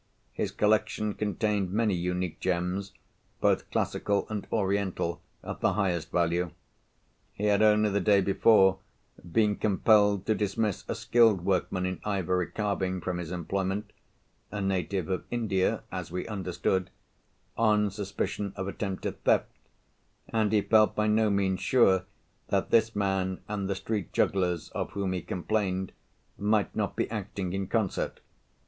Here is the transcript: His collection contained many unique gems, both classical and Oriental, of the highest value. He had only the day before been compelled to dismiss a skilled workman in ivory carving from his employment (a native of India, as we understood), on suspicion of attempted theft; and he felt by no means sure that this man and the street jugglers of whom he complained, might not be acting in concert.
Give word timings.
His 0.33 0.51
collection 0.51 1.13
contained 1.13 1.71
many 1.71 1.93
unique 1.93 2.39
gems, 2.39 2.91
both 3.39 3.69
classical 3.69 4.25
and 4.31 4.47
Oriental, 4.51 5.21
of 5.43 5.59
the 5.59 5.73
highest 5.73 6.09
value. 6.09 6.49
He 7.33 7.43
had 7.45 7.61
only 7.61 7.91
the 7.91 7.99
day 7.99 8.19
before 8.19 8.79
been 9.23 9.57
compelled 9.57 10.25
to 10.25 10.33
dismiss 10.33 10.85
a 10.87 10.95
skilled 10.95 11.45
workman 11.45 11.85
in 11.85 12.01
ivory 12.03 12.47
carving 12.49 12.99
from 12.99 13.19
his 13.19 13.31
employment 13.31 13.93
(a 14.49 14.59
native 14.59 15.07
of 15.07 15.23
India, 15.29 15.83
as 15.91 16.11
we 16.11 16.27
understood), 16.27 16.89
on 17.55 17.91
suspicion 17.91 18.53
of 18.55 18.67
attempted 18.67 19.23
theft; 19.23 19.51
and 20.29 20.51
he 20.51 20.63
felt 20.63 20.95
by 20.95 21.05
no 21.05 21.29
means 21.29 21.59
sure 21.59 22.05
that 22.47 22.71
this 22.71 22.95
man 22.95 23.39
and 23.47 23.69
the 23.69 23.75
street 23.75 24.11
jugglers 24.13 24.69
of 24.69 24.89
whom 24.93 25.13
he 25.13 25.21
complained, 25.21 25.91
might 26.39 26.75
not 26.75 26.95
be 26.95 27.07
acting 27.11 27.53
in 27.53 27.67
concert. 27.67 28.19